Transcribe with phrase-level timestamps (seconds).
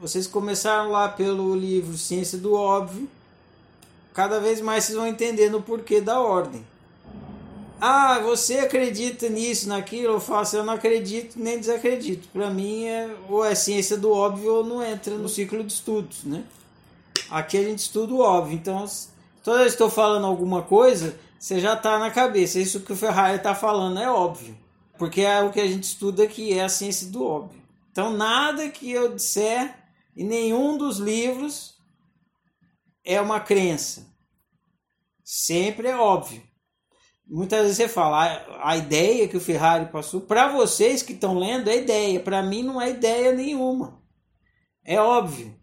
[0.00, 3.06] vocês começaram lá pelo livro Ciência do Óbvio,
[4.14, 6.64] cada vez mais vocês vão entendendo o porquê da ordem.
[7.78, 10.14] Ah, você acredita nisso, naquilo?
[10.14, 12.28] Eu faço, eu não acredito nem desacredito.
[12.28, 16.24] Para mim, é, ou é ciência do óbvio ou não entra no ciclo de estudos,
[16.24, 16.44] né?
[17.30, 18.56] Aqui a gente estuda o óbvio.
[18.56, 18.84] Então,
[19.44, 22.58] toda vez que estou falando alguma coisa, você já está na cabeça.
[22.58, 24.56] Isso que o Ferrari está falando é óbvio.
[24.98, 27.60] Porque é o que a gente estuda aqui, é a ciência do óbvio.
[27.92, 29.79] Então, nada que eu disser
[30.16, 31.76] em nenhum dos livros
[33.04, 34.06] é uma crença.
[35.24, 36.50] Sempre é óbvio
[37.30, 41.38] muitas vezes você fala, a, a ideia que o Ferrari passou, para vocês que estão
[41.38, 42.18] lendo, é ideia.
[42.18, 44.02] Para mim, não é ideia nenhuma.
[44.84, 45.54] É óbvio.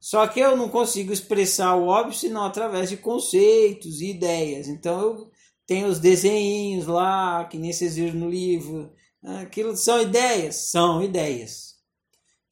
[0.00, 4.68] Só que eu não consigo expressar o óbvio senão através de conceitos e ideias.
[4.68, 5.30] Então eu
[5.66, 8.92] tenho os desenhos lá, que nem vocês viram no livro.
[9.40, 10.70] Aquilo são ideias?
[10.70, 11.75] São ideias.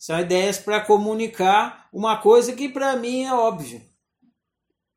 [0.05, 3.81] São ideias para comunicar uma coisa que para mim é óbvio.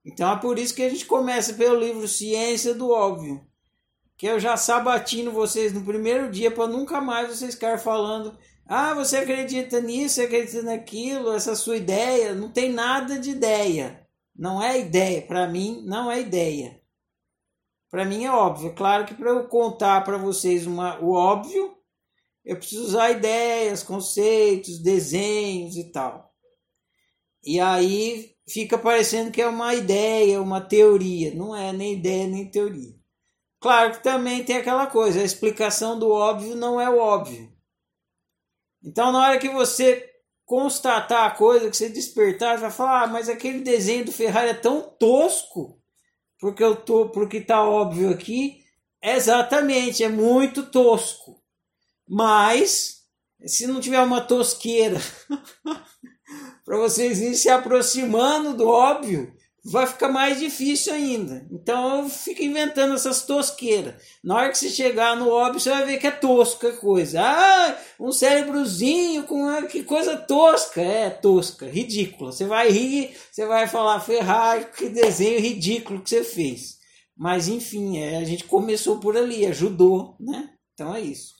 [0.06, 3.42] Então é por isso que a gente começa pelo livro Ciência do Óbvio.
[4.18, 8.38] Que eu já sabatino vocês no primeiro dia para nunca mais vocês ficarem falando.
[8.66, 12.36] Ah, você acredita nisso, você acredita naquilo, essa sua ideia.
[12.36, 14.06] Não tem nada de ideia.
[14.36, 15.22] Não é ideia.
[15.22, 16.82] Para mim, não é ideia.
[17.90, 18.76] Para mim é óbvio.
[18.76, 21.77] Claro que para eu contar para vocês uma, o óbvio,
[22.48, 26.34] eu preciso usar ideias, conceitos, desenhos e tal.
[27.44, 31.36] E aí fica parecendo que é uma ideia, uma teoria.
[31.36, 32.96] Não é nem ideia nem teoria.
[33.60, 37.52] Claro que também tem aquela coisa, a explicação do óbvio não é o óbvio.
[38.82, 40.10] Então, na hora que você
[40.46, 44.52] constatar a coisa, que você despertar, você vai falar, ah, mas aquele desenho do Ferrari
[44.52, 45.82] é tão tosco,
[46.40, 48.64] porque eu tô, porque tá óbvio aqui.
[49.04, 51.37] Exatamente, é muito tosco.
[52.08, 52.98] Mas
[53.46, 55.00] se não tiver uma tosqueira
[56.66, 59.34] para vocês irem se aproximando do óbvio,
[59.70, 61.46] vai ficar mais difícil ainda.
[61.52, 63.96] Então eu fico inventando essas tosqueiras.
[64.24, 67.22] Na hora que você chegar no óbvio, você vai ver que é tosca coisa.
[67.22, 70.82] Ah, um cérebrozinho com que coisa tosca.
[70.82, 72.32] É tosca, ridícula.
[72.32, 76.78] Você vai rir, você vai falar, Ferrari, que desenho ridículo que você fez.
[77.16, 80.50] Mas enfim, é, a gente começou por ali, ajudou, né?
[80.74, 81.36] Então é isso.